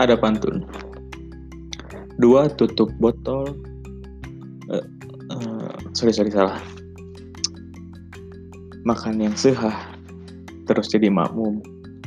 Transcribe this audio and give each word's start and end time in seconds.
ada 0.00 0.16
pantun. 0.16 0.64
Dua 2.16 2.48
tutup 2.48 2.88
botol. 2.96 3.52
Uh, 4.72 4.84
uh, 5.28 5.72
sorry 5.92 6.16
sorry 6.16 6.32
salah. 6.32 6.56
Makan 8.88 9.20
yang 9.20 9.36
sehah, 9.36 9.76
terus 10.64 10.88
jadi 10.88 11.12
makmum, 11.12 11.60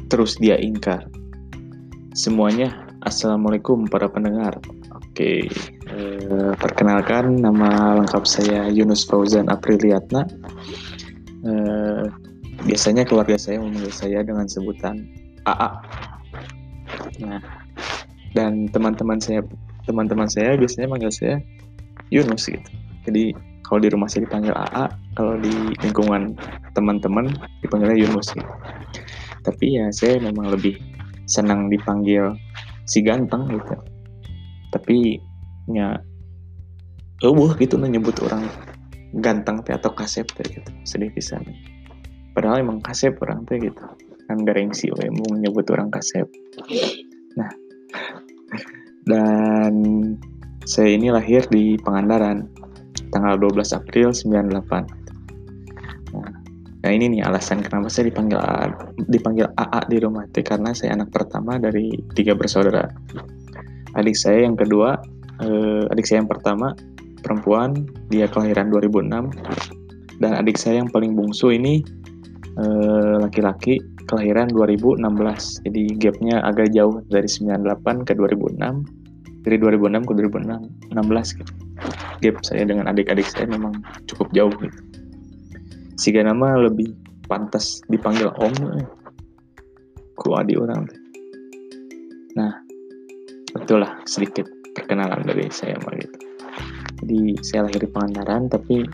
terus 0.10 0.42
dia 0.42 0.58
ingkar. 0.58 1.06
Semuanya, 2.18 2.74
assalamualaikum 3.06 3.86
para 3.86 4.10
pendengar. 4.10 4.58
Oke, 4.98 5.46
uh, 5.94 6.58
perkenalkan 6.58 7.38
nama 7.38 8.02
lengkap 8.02 8.26
saya 8.26 8.74
Yunus 8.74 9.06
Fauzan 9.06 9.54
Apriliatna. 9.54 10.26
Uh, 11.46 12.10
biasanya 12.66 13.06
keluarga 13.06 13.38
saya 13.38 13.62
memanggil 13.62 13.94
saya 13.94 14.26
dengan 14.26 14.50
sebutan 14.50 15.06
AA. 15.46 15.70
Nah, 17.22 17.63
dan 18.34 18.70
teman-teman 18.70 19.18
saya 19.22 19.42
teman-teman 19.86 20.30
saya 20.30 20.58
biasanya 20.58 20.88
manggil 20.90 21.14
saya 21.14 21.42
Yunus 22.10 22.50
gitu. 22.50 22.70
Jadi 23.06 23.34
kalau 23.64 23.80
di 23.82 23.90
rumah 23.90 24.12
saya 24.12 24.28
dipanggil 24.28 24.54
AA, 24.54 24.86
kalau 25.16 25.40
di 25.40 25.54
lingkungan 25.82 26.38
teman-teman 26.78 27.32
dipanggilnya 27.64 27.98
Yunus 28.06 28.34
gitu. 28.34 28.54
Tapi 29.44 29.66
ya 29.80 29.90
saya 29.94 30.20
memang 30.22 30.52
lebih 30.52 30.78
senang 31.28 31.68
dipanggil 31.68 32.36
si 32.86 33.02
ganteng 33.02 33.50
gitu. 33.50 33.76
Tapi 34.72 35.20
ya 35.72 35.96
uh 37.24 37.52
gitu 37.56 37.80
nyebut 37.80 38.20
orang 38.28 38.44
ganteng 39.24 39.64
teh 39.64 39.72
atau 39.72 39.96
kasep 39.96 40.28
teh 40.36 40.44
gitu 40.60 40.70
sedih 40.84 41.14
pisan 41.16 41.46
padahal 42.36 42.66
emang 42.66 42.84
kasep 42.84 43.16
orang 43.24 43.48
teh 43.48 43.62
gitu 43.62 43.80
kan 44.28 44.42
garengsi 44.44 44.92
we 44.92 45.08
mau 45.08 45.32
nyebut 45.38 45.64
orang 45.72 45.88
kasep 45.94 46.26
dan 49.04 49.74
saya 50.64 50.96
ini 50.96 51.12
lahir 51.12 51.44
di 51.52 51.76
Pangandaran 51.80 52.48
tanggal 53.12 53.36
12 53.38 53.76
April 53.76 54.10
98 54.16 54.64
nah, 56.16 56.32
nah 56.84 56.92
ini 56.92 57.20
nih 57.20 57.22
alasan 57.28 57.60
kenapa 57.62 57.92
saya 57.92 58.10
dipanggil 58.10 58.40
A, 58.40 58.72
dipanggil 59.12 59.48
AA 59.60 59.82
di 59.92 59.98
rumah 60.00 60.24
teh 60.32 60.44
karena 60.44 60.72
saya 60.72 60.96
anak 60.96 61.12
pertama 61.12 61.60
dari 61.60 61.94
tiga 62.16 62.34
bersaudara. 62.34 62.90
Adik 63.94 64.18
saya 64.18 64.48
yang 64.50 64.58
kedua 64.58 64.98
eh, 65.44 65.92
adik 65.94 66.08
saya 66.08 66.24
yang 66.24 66.32
pertama 66.32 66.74
perempuan 67.22 67.88
dia 68.10 68.28
kelahiran 68.28 68.72
2006 68.74 70.20
dan 70.22 70.32
adik 70.38 70.56
saya 70.60 70.82
yang 70.84 70.90
paling 70.90 71.14
bungsu 71.14 71.54
ini 71.54 71.84
laki-laki 73.24 73.82
eh, 73.82 74.06
kelahiran 74.06 74.52
2016 74.54 75.02
jadi 75.66 75.84
gapnya 75.98 76.36
agak 76.46 76.70
jauh 76.74 77.02
dari 77.10 77.26
98 77.26 78.06
ke 78.06 78.14
2006 78.14 78.62
dari 79.44 79.58
2006 79.60 80.08
ke 80.08 80.14
2016 80.94 81.40
gitu. 81.44 81.52
Gap 82.24 82.36
saya 82.48 82.64
dengan 82.64 82.88
adik-adik 82.88 83.28
saya 83.28 83.50
memang 83.50 83.76
cukup 84.08 84.32
jauh 84.32 84.54
gitu. 84.62 84.78
Sehingga 86.00 86.24
nama 86.30 86.70
lebih 86.70 86.96
pantas 87.28 87.84
dipanggil 87.90 88.32
om. 88.40 88.54
Eh. 88.80 88.88
ku 90.14 90.38
adik 90.38 90.62
orang 90.62 90.86
nah 92.38 92.54
itulah 93.58 93.98
sedikit 94.06 94.46
perkenalan 94.78 95.26
dari 95.26 95.50
saya 95.50 95.74
mah 95.82 95.94
gitu. 95.98 96.18
Jadi 97.02 97.20
saya 97.46 97.66
lahir 97.66 97.82
di 97.82 97.90
Pangandaran 97.90 98.50
tapi 98.50 98.86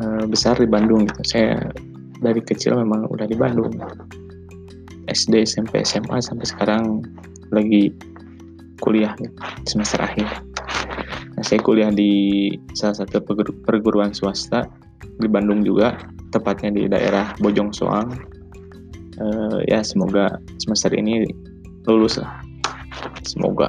e, 0.00 0.04
besar 0.28 0.56
di 0.56 0.68
Bandung 0.68 1.08
gitu. 1.08 1.22
Saya 1.24 1.60
dari 2.24 2.40
kecil 2.40 2.80
memang 2.80 3.06
udah 3.12 3.28
di 3.28 3.36
Bandung. 3.36 3.76
SD 5.04 5.44
SMP 5.44 5.84
SMA 5.84 6.16
sampai 6.24 6.48
sekarang 6.48 7.04
lagi 7.52 7.92
kuliah 8.80 9.12
semester 9.68 10.00
akhir. 10.00 10.26
Nah 11.36 11.44
saya 11.44 11.60
kuliah 11.60 11.92
di 11.92 12.48
salah 12.72 13.04
satu 13.04 13.20
perguruan 13.68 14.16
swasta 14.16 14.64
di 15.20 15.28
Bandung 15.28 15.60
juga 15.60 16.00
tepatnya 16.32 16.72
di 16.72 16.82
daerah 16.88 17.36
Bojong 17.38 17.70
Soang. 17.76 18.16
E, 19.14 19.26
ya 19.68 19.84
semoga 19.84 20.40
semester 20.56 20.90
ini 20.96 21.28
lulus 21.84 22.16
lah. 22.16 22.40
Semoga 23.28 23.68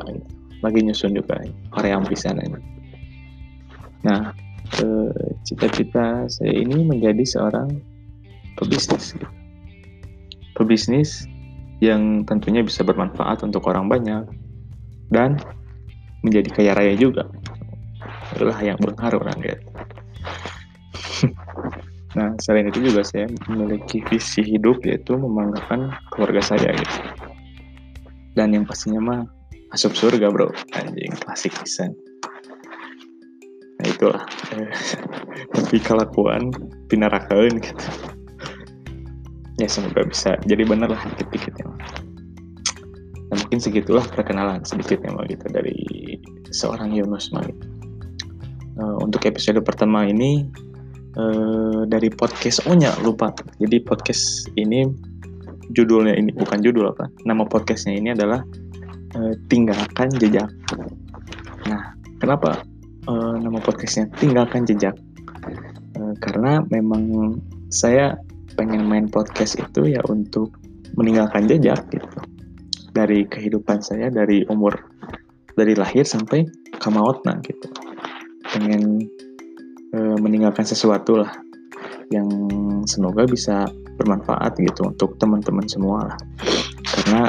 lagi 0.63 0.79
nyusun 0.81 1.13
juga 1.19 1.35
Korea 1.75 1.99
bisa 2.01 2.31
ini. 2.31 2.57
Nah, 4.05 4.33
cita-cita 5.45 6.25
saya 6.29 6.53
ini 6.53 6.85
menjadi 6.85 7.21
seorang 7.25 7.69
pebisnis. 8.59 9.15
Pebisnis 10.55 11.27
yang 11.83 12.23
tentunya 12.23 12.63
bisa 12.63 12.81
bermanfaat 12.81 13.43
untuk 13.43 13.67
orang 13.67 13.91
banyak 13.91 14.23
dan 15.11 15.37
menjadi 16.23 16.49
kaya 16.51 16.71
raya 16.73 16.93
juga. 16.95 17.27
Itulah 18.33 18.57
yang 18.63 18.79
berpengaruh 18.79 19.19
orang 19.21 19.37
gitu. 19.43 19.61
nah, 22.17 22.33
selain 22.39 22.71
itu 22.71 22.91
juga 22.91 23.03
saya 23.03 23.29
memiliki 23.51 24.01
visi 24.07 24.41
hidup 24.41 24.81
yaitu 24.87 25.13
membanggakan 25.19 25.93
keluarga 26.15 26.41
saya 26.41 26.71
gitu. 26.73 26.99
Dan 28.35 28.51
yang 28.51 28.67
pastinya 28.67 28.99
mah 28.99 29.21
masuk 29.75 29.91
surga 29.91 30.31
bro 30.31 30.47
anjing 30.71 31.11
klasik 31.19 31.51
pisan 31.59 31.91
nah 33.75 33.85
itulah 33.91 34.23
tapi 35.51 35.77
kelakuan 35.83 36.47
pinarakan 36.87 37.59
gitu 37.59 37.83
ya 39.59 39.67
semoga 39.67 40.03
bisa 40.07 40.35
jadi 40.43 40.63
bener 40.67 40.91
lah 40.91 41.01
dikit-dikit 41.15 41.53
ya 41.59 41.65
nah, 43.31 43.35
mungkin 43.39 43.59
segitulah 43.59 44.03
perkenalan 44.11 44.63
sedikitnya 44.67 45.15
mah 45.15 45.25
gitu 45.27 45.45
dari 45.51 45.75
seorang 46.51 46.91
Yunus 46.91 47.31
gitu. 47.31 47.65
uh, 48.79 48.97
untuk 48.99 49.23
episode 49.27 49.59
pertama 49.63 50.07
ini 50.07 50.47
uh, 51.15 51.87
dari 51.87 52.11
podcast 52.11 52.63
oh 52.67 52.75
nya 52.75 52.91
lupa 53.03 53.31
jadi 53.63 53.79
podcast 53.83 54.51
ini 54.59 54.87
judulnya 55.73 56.13
ini 56.13 56.35
bukan 56.35 56.61
judul 56.61 56.93
apa 56.93 57.09
nama 57.25 57.47
podcastnya 57.47 57.97
ini 57.97 58.13
adalah 58.13 58.43
uh, 59.15 59.33
tinggalkan 59.47 60.11
jejak. 60.19 60.51
Nah, 61.65 61.95
kenapa 62.19 62.61
uh, 63.09 63.35
nama 63.39 63.57
podcastnya 63.63 64.11
tinggalkan 64.19 64.67
jejak? 64.67 64.93
Uh, 65.95 66.13
karena 66.19 66.61
memang 66.69 67.35
saya 67.71 68.19
pengen 68.53 68.85
main 68.85 69.09
podcast 69.09 69.57
itu 69.57 69.97
ya 69.97 70.01
untuk 70.05 70.53
meninggalkan 70.93 71.49
jejak 71.49 71.81
gitu. 71.89 72.19
Dari 72.95 73.27
kehidupan 73.27 73.83
saya 73.83 74.07
dari 74.07 74.47
umur 74.47 74.77
dari 75.57 75.75
lahir 75.75 76.07
sampai 76.07 76.47
kamautna 76.79 77.41
gitu. 77.43 77.67
Pengen 78.55 79.03
e, 79.91 79.99
meninggalkan 80.21 80.63
sesuatu 80.63 81.19
lah 81.19 81.31
yang 82.13 82.29
semoga 82.85 83.25
bisa 83.25 83.65
bermanfaat 83.97 84.55
gitu 84.61 84.87
untuk 84.93 85.17
teman-teman 85.17 85.65
semua 85.65 86.13
lah. 86.13 86.17
Karena 86.85 87.27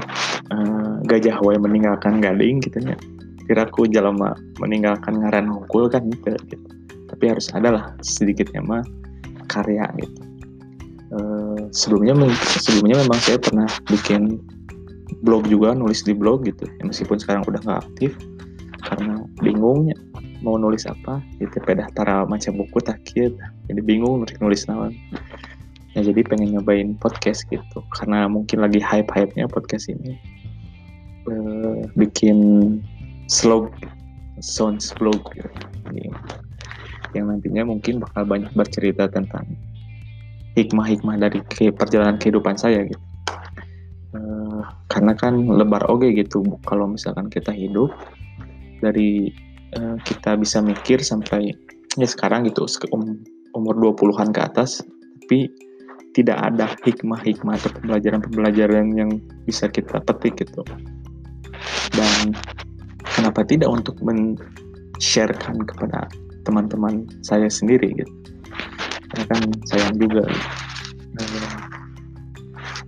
uh, 0.53 1.01
gajah 1.09 1.41
wae 1.41 1.57
meninggalkan 1.57 2.21
gading 2.21 2.61
gitu 2.61 2.77
ya. 2.83 2.99
Kiraku 3.47 3.89
jalma 3.89 4.35
meninggalkan 4.61 5.23
ngaran 5.23 5.49
hukul 5.49 5.87
kan 5.89 6.05
gitu, 6.11 6.35
gitu. 6.51 6.67
tapi 7.07 7.31
harus 7.31 7.47
ada 7.55 7.71
lah 7.71 7.85
sedikitnya 8.03 8.59
mah 8.61 8.83
karya 9.47 9.87
gitu 10.03 10.36
uh, 11.13 11.61
sebelumnya 11.71 12.15
sebelumnya 12.63 13.03
memang 13.07 13.21
saya 13.23 13.39
pernah 13.39 13.69
bikin 13.91 14.41
blog 15.23 15.47
juga 15.47 15.75
nulis 15.75 16.03
di 16.03 16.13
blog 16.15 16.47
gitu. 16.47 16.67
Ya, 16.67 16.83
meskipun 16.87 17.19
sekarang 17.21 17.47
udah 17.47 17.61
nggak 17.63 17.81
aktif 17.83 18.15
karena 18.87 19.23
bingungnya 19.43 19.97
mau 20.43 20.59
nulis 20.59 20.87
apa. 20.87 21.23
Gitu 21.39 21.59
pedah 21.63 21.91
tara 21.95 22.27
macam 22.27 22.59
buku 22.59 22.79
tak 22.83 23.03
jadi 23.67 23.81
bingung 23.83 24.23
nulis 24.23 24.39
nulis 24.39 24.63
nawan 24.71 24.95
ya 25.97 26.05
jadi 26.05 26.29
pengen 26.29 26.53
nyobain 26.53 26.93
podcast 27.01 27.49
gitu 27.49 27.81
karena 27.97 28.29
mungkin 28.29 28.61
lagi 28.61 28.79
hype 28.85 29.09
hype 29.11 29.33
nya 29.35 29.49
podcast 29.49 29.89
ini. 29.89 30.15
Uh, 31.27 31.83
bikin 31.99 32.39
slog 33.27 33.75
sounds 34.39 34.95
blog 34.95 35.19
gitu. 35.35 35.51
yang 37.19 37.33
nantinya 37.33 37.67
mungkin 37.67 37.99
bakal 37.99 38.29
banyak 38.29 38.53
bercerita 38.53 39.09
tentang 39.09 39.49
hikmah-hikmah 40.57 41.21
dari 41.21 41.39
perjalanan 41.71 42.17
kehidupan 42.17 42.57
saya 42.57 42.83
gitu 42.89 43.03
uh, 44.17 44.65
karena 44.89 45.13
kan 45.13 45.37
lebar 45.47 45.85
oge 45.93 46.11
gitu 46.17 46.43
kalau 46.65 46.89
misalkan 46.89 47.29
kita 47.29 47.53
hidup 47.53 47.93
dari 48.81 49.31
uh, 49.77 49.97
kita 50.03 50.35
bisa 50.41 50.65
mikir 50.65 51.05
sampai 51.05 51.53
ya 51.97 52.09
sekarang 52.09 52.49
gitu 52.49 52.65
um, 52.93 53.21
umur 53.57 53.77
20-an 53.97 54.33
ke 54.33 54.41
atas 54.41 54.85
tapi 55.27 55.51
tidak 56.17 56.41
ada 56.41 56.73
hikmah-hikmah 56.89 57.61
atau 57.61 57.71
pembelajaran-pembelajaran 57.77 58.97
yang 58.97 59.21
bisa 59.45 59.69
kita 59.69 60.01
petik 60.01 60.41
gitu. 60.41 60.65
Dan 61.93 62.33
kenapa 63.05 63.45
tidak 63.45 63.69
untuk 63.69 64.01
men-sharekan 64.01 65.61
kepada 65.69 66.09
teman-teman 66.49 67.05
saya 67.21 67.53
sendiri 67.53 67.93
gitu. 68.01 68.13
Karena 69.17 69.25
kan 69.33 69.43
sayang 69.73 69.97
juga. 69.97 70.25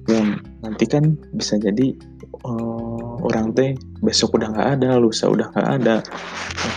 Dan 0.09 0.41
nanti 0.61 0.85
kan 0.85 1.17
bisa 1.33 1.57
jadi 1.57 1.97
uh, 2.45 3.17
orang 3.25 3.57
teh 3.57 3.73
besok 4.05 4.37
udah 4.37 4.53
nggak 4.53 4.69
ada 4.81 5.01
lusa 5.01 5.29
udah 5.29 5.49
nggak 5.53 5.69
ada 5.81 6.01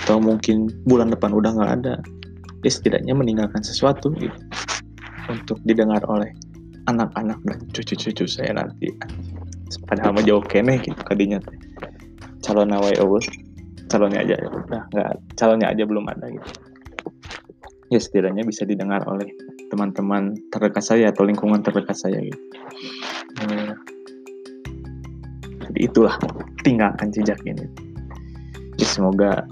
atau 0.03 0.19
mungkin 0.24 0.71
bulan 0.88 1.12
depan 1.12 1.36
udah 1.36 1.51
nggak 1.51 1.71
ada. 1.83 1.94
Ya 2.63 2.71
setidaknya 2.71 3.12
meninggalkan 3.12 3.59
sesuatu 3.59 4.15
gitu 4.15 4.36
untuk 5.27 5.59
didengar 5.68 6.03
oleh 6.07 6.31
anak-anak 6.88 7.39
dan 7.48 7.59
cucu-cucu 7.75 8.25
saya 8.27 8.56
nanti. 8.56 8.92
Padahal 9.88 10.15
mah 10.15 10.24
jauh 10.24 10.44
kene 10.44 10.80
gitu 10.83 11.00
kadinya 11.07 11.39
calon 12.44 12.74
Allah 12.74 12.92
calonnya 13.92 14.24
aja 14.24 14.36
ya 14.39 14.48
udah 14.48 14.83
nggak 14.92 15.09
calonnya 15.36 15.68
aja 15.71 15.83
belum 15.83 16.07
ada 16.07 16.25
gitu 16.31 16.71
ya 17.92 18.00
setidaknya 18.00 18.48
bisa 18.48 18.64
didengar 18.64 19.04
oleh 19.04 19.28
teman-teman 19.68 20.36
terdekat 20.48 20.84
saya 20.84 21.12
atau 21.12 21.28
lingkungan 21.28 21.60
terdekat 21.60 21.96
saya 21.96 22.24
gitu. 22.24 22.40
Jadi 25.68 25.80
itulah 25.88 26.16
tinggalkan 26.64 27.12
jejak 27.12 27.40
ini. 27.44 27.68
Ya, 28.80 28.88
semoga 28.88 29.44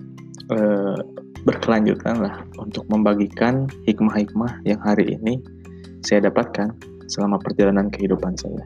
eh, 0.52 0.98
berkelanjutan 1.44 2.20
lah 2.24 2.44
untuk 2.60 2.88
membagikan 2.88 3.68
hikmah-hikmah 3.88 4.64
yang 4.64 4.80
hari 4.84 5.20
ini 5.20 5.40
saya 6.04 6.28
dapatkan 6.28 6.72
selama 7.12 7.40
perjalanan 7.44 7.92
kehidupan 7.92 8.40
saya. 8.40 8.64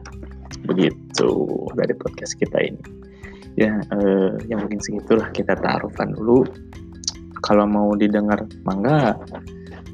Begitu 0.66 1.30
dari 1.74 1.94
podcast 1.98 2.38
kita 2.38 2.62
ini. 2.62 2.82
Ya 3.58 3.78
eh, 3.78 4.34
yang 4.50 4.66
mungkin 4.66 4.78
segitulah 4.78 5.30
kita 5.34 5.58
taruhkan 5.58 6.14
dulu. 6.14 6.46
Kalau 7.44 7.68
mau 7.68 7.92
didengar 7.92 8.40
mangga 8.64 9.20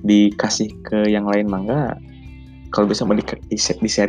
dikasih 0.07 0.71
ke 0.87 1.09
yang 1.09 1.29
lain 1.29 1.49
mangga 1.49 1.97
kalau 2.71 2.87
bisa 2.87 3.03
mau 3.03 3.19
di, 3.19 3.27
di, 3.51 3.59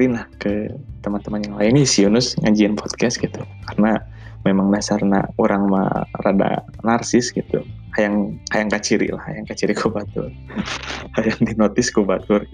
lah 0.05 0.25
ke 0.38 0.69
teman-teman 1.01 1.41
yang 1.41 1.55
lain. 1.57 1.71
Nih 1.81 1.85
si 1.85 2.05
Yunus 2.05 2.38
ngajian 2.45 2.77
podcast 2.77 3.17
gitu. 3.17 3.41
Karena 3.65 3.97
memang 4.45 4.69
dasarnya 4.69 5.33
orang 5.41 5.65
mah 5.69 6.05
rada 6.21 6.61
narsis 6.85 7.33
gitu. 7.33 7.65
Hayang 7.97 8.38
hayang 8.53 8.69
kaciri 8.69 9.09
lah 9.09 9.21
hayang 9.25 9.49
kaciri 9.49 9.73
ku 9.73 9.89
batur. 9.91 10.29
Hayang 11.17 11.41
dinotis 11.43 11.91
ku 11.91 12.05
batur. 12.05 12.45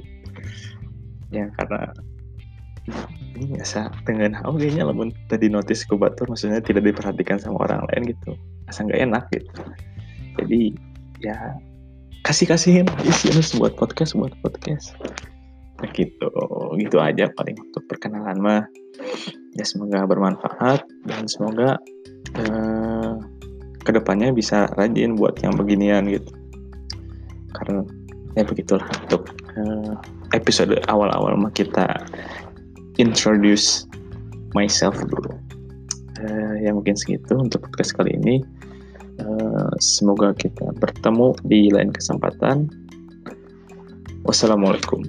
Ya 1.29 1.51
karena 1.59 1.91
ini 3.35 3.59
biasa 3.59 3.91
dengan 4.07 4.39
oh 4.47 4.55
kayaknya 4.55 4.87
lamun 4.87 5.11
tadi 5.27 5.51
notis 5.51 5.83
ku 5.83 5.99
batur 5.99 6.25
maksudnya 6.31 6.63
tidak 6.63 6.87
diperhatikan 6.87 7.37
sama 7.37 7.67
orang 7.67 7.83
lain 7.91 8.15
gitu. 8.15 8.33
Asa 8.71 8.87
nggak 8.87 9.01
enak 9.11 9.23
gitu. 9.35 9.61
Jadi 10.39 10.61
ya 11.21 11.35
kasih 12.25 12.47
kasihin 12.49 12.87
isi 13.05 13.29
buat 13.59 13.77
podcast 13.77 14.17
buat 14.17 14.33
podcast. 14.41 14.95
Nah, 15.77 15.89
gitu. 15.93 16.29
Gitu 16.77 16.97
aja 16.97 17.29
paling 17.37 17.57
untuk 17.57 17.83
perkenalan 17.89 18.37
mah. 18.41 18.63
Ya 19.57 19.65
semoga 19.65 20.05
bermanfaat 20.05 20.85
dan 21.05 21.25
semoga 21.29 21.77
eh, 22.37 23.13
ke 23.81 23.91
depannya 23.93 24.33
bisa 24.33 24.69
rajin 24.77 25.17
buat 25.17 25.37
yang 25.41 25.53
beginian 25.57 26.09
gitu. 26.09 26.31
Karena 27.53 27.85
ya 28.37 28.43
begitulah 28.45 28.85
untuk 29.05 29.33
eh, 29.57 29.93
episode 30.33 30.77
awal-awal 30.89 31.37
mah 31.37 31.53
kita 31.53 31.85
introduce 32.97 33.85
myself 34.57 34.97
dulu. 34.97 35.37
Uh, 36.17 36.57
ya 36.65 36.73
mungkin 36.73 36.97
segitu 36.97 37.37
untuk 37.37 37.61
podcast 37.69 37.93
kali 37.93 38.09
ini 38.17 38.41
semoga 39.81 40.33
kita 40.35 40.73
bertemu 40.77 41.35
di 41.45 41.69
lain 41.71 41.91
kesempatan. 41.93 42.67
Wassalamualaikum 44.27 45.03